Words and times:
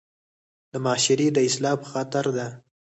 د 0.71 0.73
معاشري 0.83 1.27
د 1.33 1.37
اصلاح 1.47 1.75
پۀ 1.81 1.87
خاطر 1.91 2.25
ده 2.37 2.47